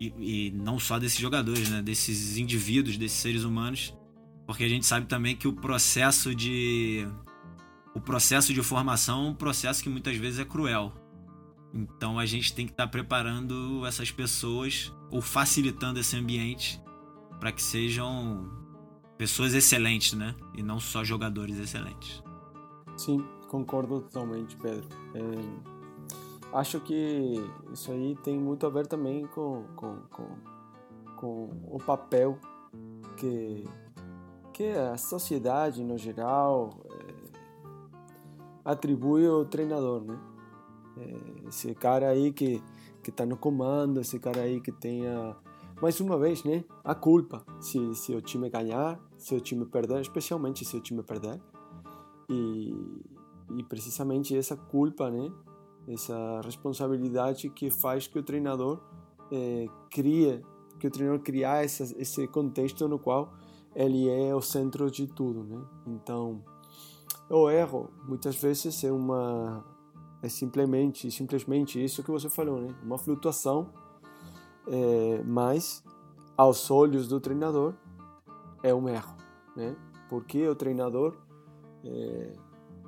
E, 0.01 0.13
e, 0.19 0.51
não 0.51 0.77
só 0.81 0.99
desses 0.99 1.21
jogadores, 1.21 1.71
né? 1.71 1.81
desses 1.81 2.37
indivíduos, 2.37 2.97
desses 2.97 3.19
seres 3.19 3.45
humanos, 3.45 3.97
porque 4.45 4.65
a 4.65 4.69
gente 4.69 4.85
sabe 4.85 5.07
também 5.07 5.37
que 5.37 5.47
o 5.47 5.53
processo 5.53 6.35
de 6.35 7.07
o 7.95 8.01
processo 8.01 8.53
de 8.53 8.61
formação 8.61 9.27
é 9.27 9.31
um 9.31 9.35
processo 9.35 9.85
que 9.85 9.89
muitas 9.89 10.17
vezes 10.17 10.41
é 10.41 10.45
cruel. 10.45 10.93
Então 11.73 12.19
a 12.19 12.27
gente 12.27 12.53
tem 12.53 12.67
que 12.67 12.73
estar 12.73 12.87
tá 12.87 12.91
preparando 12.91 13.87
essas 13.87 14.11
pessoas 14.11 14.93
ou 15.13 15.23
facilitando 15.23 16.01
esse 16.01 16.17
ambiente 16.17 16.81
para 17.39 17.53
que 17.53 17.63
sejam 17.63 18.49
pessoas 19.17 19.55
excelentes, 19.55 20.13
né? 20.13 20.35
E 20.55 20.63
não 20.63 20.79
só 20.79 21.05
jogadores 21.05 21.59
excelentes. 21.59 22.23
Sim, 22.97 23.25
concordo 23.49 24.01
totalmente, 24.03 24.57
Pedro. 24.57 24.89
É, 25.15 26.57
acho 26.57 26.81
que 26.81 27.35
isso 27.73 27.91
aí 27.93 28.17
tem 28.23 28.39
muito 28.39 28.67
a 28.67 28.71
ver 28.71 28.87
também 28.87 29.27
com, 29.27 29.65
com, 29.77 29.97
com, 30.11 30.29
com 31.17 31.51
o 31.71 31.79
papel 31.79 32.39
que, 33.17 33.65
que 34.53 34.69
a 34.71 34.97
sociedade, 34.97 35.83
no 35.83 35.97
geral, 35.97 36.71
é, 36.85 37.15
atribui 38.65 39.27
ao 39.27 39.45
treinador, 39.45 40.03
né? 40.03 40.19
É, 40.97 41.49
esse 41.49 41.75
cara 41.75 42.09
aí 42.09 42.33
que 42.33 42.63
que 43.09 43.11
está 43.11 43.25
no 43.25 43.39
comando, 43.39 44.03
esse 44.03 44.19
cara 44.19 44.43
aí 44.43 44.61
que 44.61 44.71
tenha 44.71 45.35
mais 45.81 46.01
uma 46.01 46.19
vez, 46.19 46.43
né, 46.45 46.65
a 46.83 46.95
culpa 46.95 47.45
se, 47.61 47.95
se 47.95 48.15
o 48.15 48.21
time 48.21 48.51
ganhar, 48.51 49.01
se 49.17 49.35
o 49.35 49.41
time 49.41 49.65
perder, 49.65 50.01
especialmente 50.01 50.65
se 50.65 50.77
o 50.77 50.81
time 50.81 51.03
perder. 51.03 51.41
E, 52.29 52.75
e 53.57 53.63
precisamente 53.63 54.37
essa 54.37 54.57
culpa, 54.57 55.11
né, 55.11 55.31
essa 55.89 56.41
responsabilidade 56.45 57.49
que 57.49 57.71
faz 57.71 58.07
que 58.07 58.19
o 58.19 58.23
treinador 58.23 58.81
é, 59.31 59.67
crie, 59.91 60.43
que 60.79 60.87
o 60.87 60.91
treinador 60.91 61.21
criar 61.23 61.65
essa, 61.65 61.85
esse 62.01 62.27
contexto 62.29 62.87
no 62.89 62.99
qual 62.99 63.33
ele 63.75 64.09
é 64.09 64.35
o 64.35 64.43
centro 64.43 64.91
de 64.91 65.07
tudo, 65.07 65.45
né? 65.45 65.63
Então, 65.87 66.43
o 67.31 67.49
erro 67.51 67.91
muitas 68.07 68.37
vezes 68.37 68.83
é 68.83 68.91
uma 68.91 69.65
é 70.21 70.29
simplesmente 70.29 71.11
simplesmente 71.11 71.83
isso 71.83 72.03
que 72.03 72.11
você 72.11 72.29
falou, 72.29 72.61
né? 72.61 72.75
Uma 72.83 72.99
flutuação 72.99 73.73
é, 74.71 75.23
mas 75.25 75.83
aos 76.37 76.71
olhos 76.71 77.09
do 77.09 77.21
treinador 77.21 77.75
é 78.63 78.75
um 78.75 78.89
erro, 78.89 79.17
né? 79.57 79.77
Porque 80.09 80.47
o 80.47 80.55
treinador 80.55 81.17
é, 81.85 82.33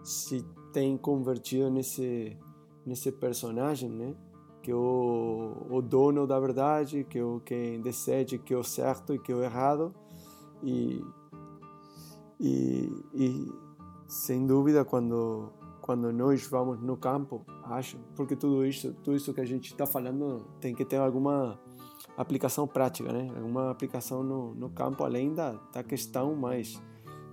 se 0.02 0.44
tem 0.72 0.96
convertido 0.96 1.70
nesse 1.70 2.36
nesse 2.84 3.12
personagem, 3.12 3.88
né? 3.88 4.14
Que 4.62 4.72
o, 4.72 5.66
o 5.70 5.80
dono 5.80 6.26
da 6.26 6.38
verdade, 6.38 7.04
que 7.04 7.20
o 7.20 7.40
quem 7.44 7.80
decide 7.80 8.38
que 8.38 8.52
é 8.54 8.56
o 8.56 8.64
certo 8.64 9.14
e 9.14 9.18
que 9.18 9.32
é 9.32 9.34
o 9.34 9.42
errado 9.42 9.94
e 10.62 11.04
e, 12.38 13.04
e 13.14 13.52
sem 14.06 14.46
dúvida 14.46 14.84
quando 14.84 15.52
quando 15.80 16.12
nós 16.12 16.46
vamos 16.46 16.80
no 16.80 16.96
campo, 16.96 17.44
acho, 17.64 17.98
porque 18.14 18.36
tudo 18.36 18.64
isso, 18.64 18.92
tudo 19.02 19.16
isso 19.16 19.34
que 19.34 19.40
a 19.40 19.44
gente 19.44 19.72
está 19.72 19.84
falando 19.86 20.46
tem 20.60 20.72
que 20.72 20.84
ter 20.84 20.98
alguma 20.98 21.58
aplicação 22.16 22.66
prática, 22.66 23.12
né? 23.12 23.30
Uma 23.42 23.70
aplicação 23.70 24.22
no, 24.22 24.54
no 24.54 24.70
campo 24.70 25.04
além 25.04 25.32
da, 25.32 25.52
da 25.72 25.82
questão 25.82 26.34
mais 26.34 26.80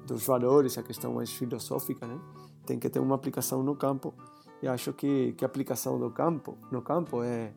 dos 0.05 0.25
valores, 0.25 0.77
a 0.77 0.83
questão 0.83 1.13
mais 1.13 1.31
filosófica, 1.31 2.07
né? 2.07 2.19
Tem 2.65 2.79
que 2.79 2.89
ter 2.89 2.99
uma 2.99 3.15
aplicação 3.15 3.63
no 3.63 3.75
campo. 3.75 4.13
E 4.61 4.67
acho 4.67 4.93
que 4.93 5.33
que 5.33 5.45
a 5.45 5.47
aplicação 5.47 5.99
do 5.99 6.09
campo, 6.09 6.57
no 6.71 6.81
campo 6.81 7.21
é 7.23 7.53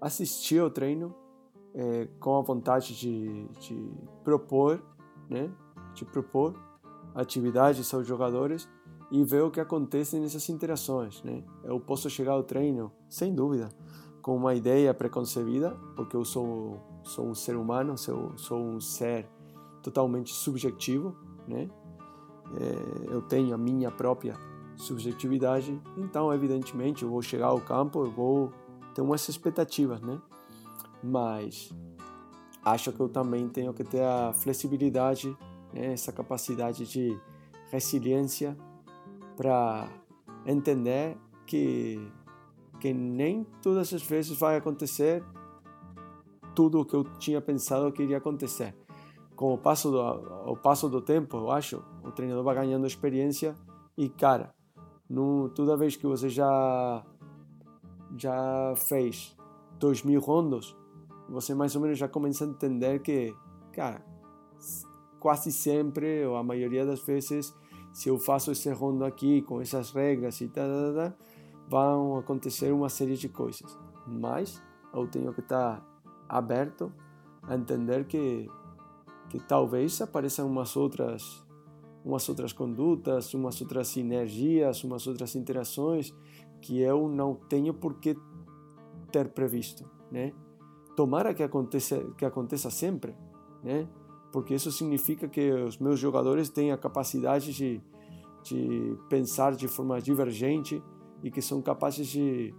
assistir 0.00 0.60
ao 0.60 0.70
treino 0.70 1.14
é, 1.74 2.08
com 2.18 2.38
a 2.38 2.42
vontade 2.42 2.96
de, 2.98 3.46
de 3.60 3.92
propor, 4.24 4.82
né? 5.28 5.50
De 5.94 6.04
propor 6.04 6.54
atividades 7.14 7.92
aos 7.92 8.06
jogadores 8.06 8.68
e 9.10 9.24
ver 9.24 9.42
o 9.42 9.50
que 9.50 9.60
acontece 9.60 10.18
nessas 10.18 10.48
interações, 10.48 11.22
né? 11.24 11.42
Eu 11.64 11.80
posso 11.80 12.08
chegar 12.08 12.32
ao 12.32 12.44
treino, 12.44 12.92
sem 13.08 13.34
dúvida, 13.34 13.68
com 14.22 14.36
uma 14.36 14.54
ideia 14.54 14.92
preconcebida, 14.92 15.76
porque 15.96 16.16
eu 16.16 16.24
sou 16.24 16.80
sou 17.02 17.26
um 17.26 17.34
ser 17.34 17.56
humano, 17.56 17.96
sou, 17.96 18.36
sou 18.36 18.58
um 18.58 18.80
ser 18.80 19.26
totalmente 19.82 20.32
subjetivo, 20.32 21.16
né? 21.46 21.68
É, 22.58 23.14
eu 23.14 23.22
tenho 23.22 23.54
a 23.54 23.58
minha 23.58 23.90
própria 23.90 24.34
subjetividade, 24.76 25.80
então 25.96 26.32
evidentemente 26.32 27.02
eu 27.02 27.10
vou 27.10 27.22
chegar 27.22 27.46
ao 27.46 27.60
campo, 27.60 28.04
eu 28.04 28.10
vou 28.10 28.52
ter 28.94 29.02
umas 29.02 29.28
expectativas, 29.28 30.00
né? 30.00 30.20
Mas 31.02 31.72
acho 32.64 32.92
que 32.92 33.00
eu 33.00 33.08
também 33.08 33.48
tenho 33.48 33.72
que 33.72 33.84
ter 33.84 34.02
a 34.02 34.32
flexibilidade, 34.32 35.36
né? 35.72 35.92
essa 35.92 36.12
capacidade 36.12 36.86
de 36.86 37.18
resiliência 37.70 38.56
para 39.36 39.88
entender 40.44 41.16
que 41.46 42.00
que 42.80 42.92
nem 42.92 43.44
todas 43.62 43.92
as 43.92 44.02
vezes 44.02 44.36
vai 44.36 44.56
acontecer 44.56 45.22
tudo 46.54 46.80
o 46.80 46.84
que 46.84 46.96
eu 46.96 47.04
tinha 47.18 47.40
pensado 47.40 47.92
que 47.92 48.02
iria 48.02 48.16
acontecer. 48.16 48.74
Com 49.36 49.54
o 49.54 49.58
passo 49.58 49.90
do, 49.90 50.00
o 50.50 50.56
passo 50.56 50.88
do 50.88 51.00
tempo, 51.00 51.36
eu 51.36 51.50
acho, 51.50 51.82
o 52.02 52.10
treinador 52.10 52.42
vai 52.42 52.54
ganhando 52.54 52.86
experiência 52.86 53.54
e, 53.96 54.08
cara, 54.08 54.52
no, 55.08 55.48
toda 55.50 55.76
vez 55.76 55.94
que 55.94 56.06
você 56.06 56.28
já 56.28 57.04
já 58.16 58.74
fez 58.76 59.36
dois 59.78 60.02
mil 60.02 60.20
rondos, 60.20 60.76
você 61.28 61.54
mais 61.54 61.76
ou 61.76 61.82
menos 61.82 61.96
já 61.96 62.08
começa 62.08 62.44
a 62.44 62.48
entender 62.48 63.00
que, 63.00 63.32
cara, 63.72 64.04
quase 65.20 65.52
sempre, 65.52 66.24
ou 66.26 66.36
a 66.36 66.42
maioria 66.42 66.84
das 66.84 67.00
vezes, 67.00 67.54
se 67.92 68.08
eu 68.08 68.18
faço 68.18 68.50
esse 68.50 68.70
rondo 68.72 69.04
aqui 69.04 69.42
com 69.42 69.60
essas 69.60 69.92
regras 69.92 70.40
e 70.40 70.48
tal, 70.48 70.66
tal, 70.66 70.94
tal 70.94 71.29
vão 71.70 72.18
acontecer 72.18 72.72
uma 72.72 72.88
série 72.88 73.16
de 73.16 73.28
coisas. 73.28 73.78
Mas 74.06 74.60
eu 74.92 75.06
tenho 75.06 75.32
que 75.32 75.40
estar 75.40 75.80
aberto 76.28 76.92
a 77.42 77.54
entender 77.54 78.04
que 78.06 78.48
que 79.28 79.38
talvez 79.38 80.00
apareçam 80.02 80.48
umas 80.48 80.76
outras 80.76 81.46
umas 82.04 82.28
outras 82.28 82.52
condutas, 82.52 83.32
umas 83.34 83.60
outras 83.60 83.96
energias, 83.96 84.82
umas 84.82 85.06
outras 85.06 85.36
interações 85.36 86.12
que 86.60 86.80
eu 86.80 87.08
não 87.08 87.34
tenho 87.34 87.72
por 87.72 87.94
que 88.00 88.16
ter 89.12 89.28
previsto, 89.28 89.88
né? 90.10 90.32
Tomara 90.96 91.32
que 91.32 91.42
aconteça 91.42 92.02
que 92.18 92.24
aconteça 92.24 92.70
sempre, 92.70 93.14
né? 93.62 93.86
Porque 94.32 94.54
isso 94.54 94.72
significa 94.72 95.28
que 95.28 95.52
os 95.52 95.78
meus 95.78 96.00
jogadores 96.00 96.48
têm 96.48 96.72
a 96.72 96.76
capacidade 96.76 97.52
de, 97.52 97.80
de 98.42 98.96
pensar 99.08 99.54
de 99.54 99.68
forma 99.68 100.00
divergente, 100.00 100.82
e 101.22 101.30
que 101.30 101.42
são 101.42 101.60
capazes 101.60 102.08
de 102.08 102.54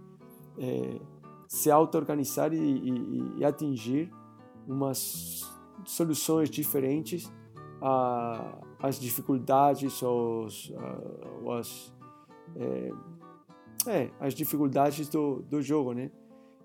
é, 0.58 1.00
se 1.46 1.70
auto-organizar 1.70 2.52
e, 2.52 2.58
e, 2.58 3.38
e, 3.38 3.44
atingir 3.44 4.10
umas 4.66 5.42
soluções 5.84 6.48
diferentes 6.48 7.30
às 8.78 8.98
dificuldades 8.98 10.02
ou 10.02 10.46
as, 11.58 11.92
é, 12.56 12.90
é, 14.20 14.28
dificuldades 14.28 15.08
do, 15.08 15.42
do 15.42 15.60
jogo, 15.60 15.92
né? 15.92 16.10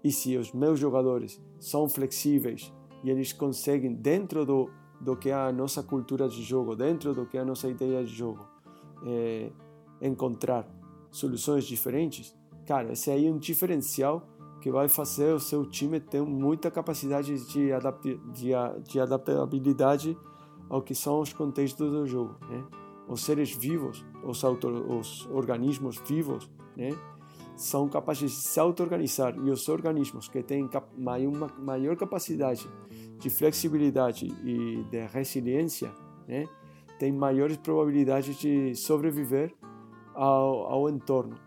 E 0.04 0.12
se 0.12 0.38
os 0.38 0.54
meus 0.54 0.80
jogadores 0.80 1.42
são 1.60 1.90
flexíveis 1.90 2.74
e 3.04 3.10
eles 3.10 3.34
conseguem, 3.34 3.94
dentro 3.94 4.46
do, 4.46 4.70
do 5.02 5.16
que 5.16 5.30
é 5.30 5.34
a 5.34 5.52
nossa 5.52 5.82
cultura 5.82 6.30
de 6.30 6.44
jogo, 6.44 6.76
dentro 6.76 7.14
do 7.14 7.26
que 7.26 7.38
é 7.38 7.42
a 7.42 7.46
nossa 7.46 7.68
ideia 7.68 8.04
de 8.04 8.14
jogo, 8.14 8.48
é, 9.06 9.52
encontrar 10.02 10.68
soluções 11.18 11.66
diferentes, 11.66 12.36
cara, 12.66 12.94
esse 12.94 13.10
aí 13.10 13.28
é 13.28 13.32
um 13.32 13.38
diferencial 13.38 14.28
que 14.62 14.72
vai 14.72 14.88
fazer 14.88 15.34
o 15.34 15.40
seu 15.40 15.66
time 15.66 16.00
ter 16.00 16.22
muita 16.22 16.70
capacidade 16.70 17.46
de, 17.48 17.72
adapti 17.72 18.20
de, 18.34 18.52
de 18.84 19.00
adaptabilidade 19.00 20.18
ao 20.70 20.82
que 20.82 20.94
são 20.94 21.20
os 21.20 21.32
contextos 21.32 21.92
do 21.92 22.06
jogo, 22.06 22.36
né? 22.50 22.64
Os 23.08 23.22
seres 23.22 23.52
vivos, 23.52 24.06
os, 24.24 24.44
auto, 24.44 24.68
os 24.68 25.26
organismos 25.32 25.98
vivos, 26.06 26.50
né? 26.76 26.90
São 27.56 27.88
capazes 27.88 28.32
de 28.32 28.38
se 28.38 28.60
auto-organizar 28.60 29.36
e 29.38 29.50
os 29.50 29.68
organismos 29.70 30.28
que 30.28 30.44
têm 30.44 30.70
uma 30.98 31.48
maior 31.58 31.96
capacidade 31.96 32.68
de 33.18 33.30
flexibilidade 33.30 34.28
e 34.44 34.84
de 34.92 35.08
resiliência, 35.08 35.90
né? 36.28 36.46
Têm 37.00 37.12
maiores 37.12 37.58
probabilidades 37.58 38.38
de 38.38 38.76
sobreviver 38.76 39.54
ao, 40.18 40.66
ao 40.66 40.90
entorno, 40.90 41.38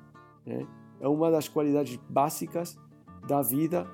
né? 0.47 0.67
É 1.01 1.09
uma 1.09 1.31
das 1.31 1.49
qualidades 1.49 1.97
básicas 2.09 2.79
da 3.27 3.43
vida 3.43 3.87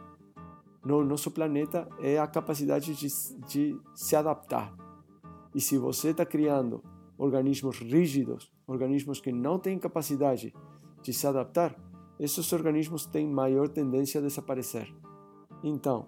no 0.85 1.05
nosso 1.05 1.31
planeta 1.31 1.89
é 2.01 2.19
a 2.19 2.27
capacidade 2.27 2.95
de, 2.95 3.09
de 3.47 3.81
se 3.95 4.15
adaptar. 4.15 4.73
E 5.55 5.61
se 5.61 5.79
você 5.79 6.11
está 6.11 6.25
criando 6.25 6.83
organismos 7.17 7.79
rígidos, 7.79 8.53
organismos 8.67 9.21
que 9.21 9.33
não 9.33 9.59
têm 9.59 9.79
capacidade 9.79 10.55
de 11.03 11.13
se 11.13 11.27
adaptar, 11.27 11.75
esses 12.19 12.53
organismos 12.53 13.07
têm 13.07 13.29
maior 13.29 13.69
tendência 13.69 14.21
a 14.21 14.23
desaparecer. 14.23 14.93
Então, 15.63 16.07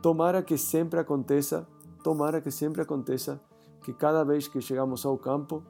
tomara 0.00 0.42
que 0.42 0.56
sempre 0.56 1.00
aconteça, 1.00 1.66
tomara 2.02 2.40
que 2.40 2.50
sempre 2.50 2.82
aconteça 2.82 3.40
que 3.82 3.92
cada 3.92 4.24
vez 4.24 4.46
que 4.48 4.60
chegamos 4.60 5.04
ao 5.04 5.18
campo 5.18 5.62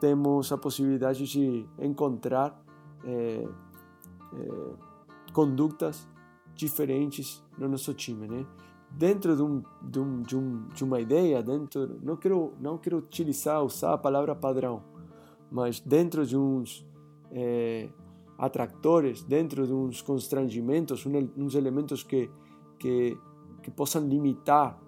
temos 0.00 0.52
a 0.52 0.58
possibilidade 0.58 1.26
de 1.26 1.66
encontrar 1.78 2.60
é, 3.04 3.46
é, 4.32 4.48
condutas 5.32 6.08
diferentes 6.54 7.42
no 7.56 7.68
nosso 7.68 7.94
time, 7.94 8.26
né? 8.26 8.46
dentro 8.90 9.36
de, 9.36 9.42
um, 9.42 9.62
de, 9.82 10.00
um, 10.00 10.22
de, 10.22 10.36
um, 10.36 10.68
de 10.68 10.84
uma 10.84 11.00
ideia, 11.00 11.42
dentro 11.42 11.98
não 12.02 12.16
quero 12.16 12.52
não 12.58 12.78
quero 12.78 12.98
utilizar 12.98 13.62
usar 13.62 13.92
a 13.92 13.98
palavra 13.98 14.34
padrão, 14.34 14.82
mas 15.50 15.80
dentro 15.80 16.26
de 16.26 16.36
uns 16.36 16.86
é, 17.30 17.88
atractores, 18.38 19.22
dentro 19.22 19.66
de 19.66 19.72
uns 19.72 20.00
constrangimentos, 20.00 21.04
uns 21.36 21.54
elementos 21.54 22.02
que 22.02 22.30
que, 22.78 23.18
que 23.62 23.70
possam 23.70 24.06
limitar 24.06 24.80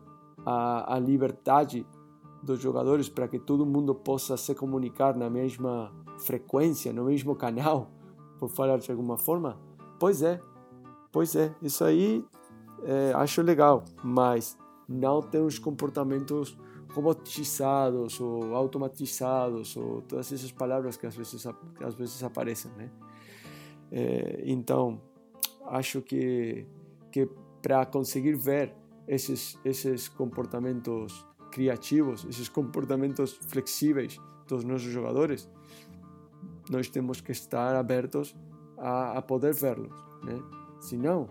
a, 0.46 0.94
a 0.94 0.98
liberdade 0.98 1.84
dos 2.42 2.60
jogadores 2.60 3.08
para 3.08 3.28
que 3.28 3.38
todo 3.38 3.66
mundo 3.66 3.94
possa 3.94 4.36
se 4.36 4.54
comunicar 4.54 5.16
na 5.16 5.28
mesma 5.28 5.92
frequência, 6.18 6.92
no 6.92 7.04
mesmo 7.04 7.34
canal, 7.36 7.90
por 8.38 8.48
falar 8.48 8.78
de 8.78 8.90
alguma 8.90 9.16
forma. 9.16 9.58
Pois 9.98 10.22
é, 10.22 10.40
pois 11.12 11.36
é, 11.36 11.54
isso 11.60 11.84
aí 11.84 12.24
é, 12.84 13.12
acho 13.14 13.42
legal, 13.42 13.84
mas 14.02 14.56
não 14.88 15.20
tem 15.20 15.42
os 15.42 15.58
comportamentos 15.58 16.56
robotizados 16.92 18.20
ou 18.20 18.54
automatizados 18.54 19.76
ou 19.76 20.02
todas 20.02 20.32
essas 20.32 20.50
palavras 20.50 20.96
que 20.96 21.06
às 21.06 21.14
vezes 21.14 21.46
que 21.76 21.84
às 21.84 21.94
vezes 21.94 22.22
aparecem, 22.22 22.70
né? 22.72 22.90
É, 23.92 24.42
então 24.44 25.00
acho 25.66 26.00
que 26.00 26.66
que 27.12 27.28
para 27.62 27.86
conseguir 27.86 28.34
ver 28.34 28.74
esses 29.06 29.58
esses 29.64 30.08
comportamentos 30.08 31.26
criativos, 31.50 32.24
esses 32.28 32.48
comportamentos 32.48 33.32
flexíveis 33.48 34.18
dos 34.46 34.64
nossos 34.64 34.90
jogadores, 34.90 35.48
nós 36.70 36.88
temos 36.88 37.20
que 37.20 37.32
estar 37.32 37.74
abertos 37.76 38.34
a, 38.78 39.18
a 39.18 39.22
poder 39.22 39.54
vê-los, 39.54 39.92
né? 40.22 40.40
Senão 40.80 41.28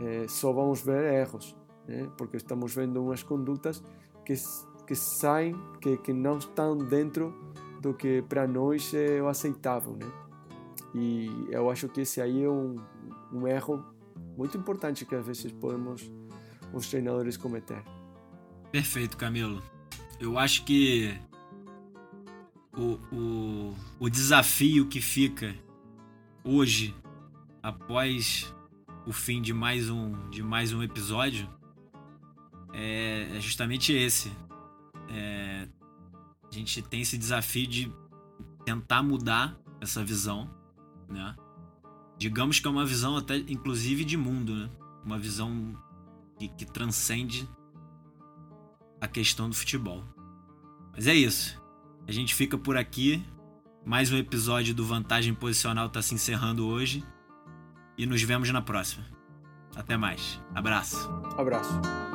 eh, 0.00 0.26
só 0.28 0.52
vamos 0.52 0.80
ver 0.82 1.12
erros, 1.12 1.56
né? 1.86 2.08
porque 2.16 2.36
estamos 2.36 2.74
vendo 2.74 3.02
umas 3.02 3.22
condutas 3.22 3.82
que, 4.24 4.34
que 4.86 4.94
saem, 4.94 5.54
que, 5.80 5.96
que 5.98 6.12
não 6.12 6.38
estão 6.38 6.76
dentro 6.76 7.34
do 7.80 7.92
que 7.92 8.22
para 8.22 8.46
nós 8.46 8.94
é 8.94 9.20
o 9.20 9.28
aceitável. 9.28 9.96
Né? 9.96 10.10
E 10.94 11.48
eu 11.50 11.68
acho 11.70 11.88
que 11.88 12.02
esse 12.02 12.20
aí 12.20 12.44
é 12.44 12.48
um, 12.48 12.76
um 13.32 13.46
erro 13.46 13.84
muito 14.36 14.56
importante 14.56 15.04
que 15.04 15.14
às 15.14 15.26
vezes 15.26 15.50
podemos 15.52 16.10
os 16.72 16.88
treinadores 16.88 17.36
cometer. 17.36 17.82
Perfeito, 18.70 19.16
Camilo. 19.16 19.62
Eu 20.20 20.38
acho 20.38 20.64
que 20.64 21.18
o, 22.76 23.00
o, 23.12 23.76
o 23.98 24.08
desafio 24.08 24.86
que 24.86 25.00
fica 25.00 25.56
hoje, 26.44 26.94
após 27.60 28.54
o 29.06 29.12
fim 29.12 29.42
de 29.42 29.52
mais 29.52 29.90
um, 29.90 30.30
de 30.30 30.40
mais 30.40 30.72
um 30.72 30.82
episódio 30.84 31.48
é, 32.72 33.36
é 33.36 33.40
justamente 33.40 33.92
esse. 33.92 34.30
É, 35.08 35.66
a 36.48 36.54
gente 36.54 36.80
tem 36.82 37.00
esse 37.00 37.18
desafio 37.18 37.66
de 37.66 37.92
tentar 38.64 39.02
mudar 39.02 39.58
essa 39.80 40.04
visão, 40.04 40.48
né? 41.08 41.34
Digamos 42.16 42.60
que 42.60 42.68
é 42.68 42.70
uma 42.70 42.86
visão 42.86 43.16
até 43.16 43.36
inclusive 43.36 44.04
de 44.04 44.16
mundo, 44.16 44.54
né? 44.54 44.70
Uma 45.04 45.18
visão 45.18 45.76
que, 46.38 46.46
que 46.48 46.64
transcende 46.64 47.48
a 49.00 49.08
questão 49.08 49.48
do 49.48 49.54
futebol. 49.54 50.04
Mas 50.92 51.06
é 51.06 51.14
isso. 51.14 51.60
A 52.06 52.12
gente 52.12 52.34
fica 52.34 52.58
por 52.58 52.76
aqui. 52.76 53.24
Mais 53.84 54.12
um 54.12 54.16
episódio 54.16 54.74
do 54.74 54.84
Vantagem 54.84 55.32
Posicional 55.32 55.86
está 55.86 56.02
se 56.02 56.14
encerrando 56.14 56.66
hoje 56.66 57.02
e 57.96 58.04
nos 58.04 58.22
vemos 58.22 58.50
na 58.50 58.60
próxima. 58.60 59.04
Até 59.74 59.96
mais. 59.96 60.40
Abraço. 60.54 61.08
Abraço. 61.38 62.09